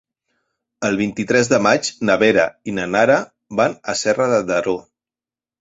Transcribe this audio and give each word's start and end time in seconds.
El 0.87 0.95
vint-i-tres 1.01 1.51
de 1.51 1.59
maig 1.67 1.91
na 2.11 2.17
Vera 2.23 2.45
i 2.71 2.75
na 2.79 2.87
Nara 2.97 3.21
van 3.61 3.77
a 3.95 3.99
Serra 4.03 4.29
de 4.37 4.45
Daró. 4.53 4.79